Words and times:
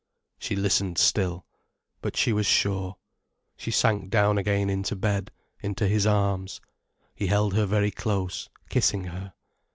She 0.39 0.55
listened 0.55 0.97
still. 0.97 1.45
But 2.01 2.17
she 2.17 2.33
was 2.33 2.47
sure. 2.47 2.95
She 3.55 3.69
sank 3.69 4.09
down 4.09 4.39
again 4.39 4.67
into 4.67 4.95
bed, 4.95 5.29
into 5.61 5.87
his 5.87 6.07
arms. 6.07 6.59
He 7.13 7.27
held 7.27 7.53
her 7.53 7.67
very 7.67 7.91
close, 7.91 8.49
kissing 8.67 9.03
her. 9.03 9.33